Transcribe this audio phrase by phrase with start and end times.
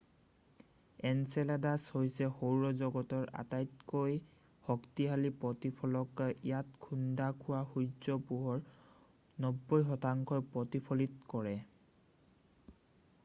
[1.07, 4.15] Enceladus হৈছে সৌৰ জগতৰ আটাইতকৈ
[4.69, 8.63] শক্তিশালী প্ৰতিফলক ইয়াত খুন্দা খোৱা সূৰ্যৰ পোহৰৰ
[9.47, 11.53] 90শতাংশ ই প্ৰতিফলিত কৰে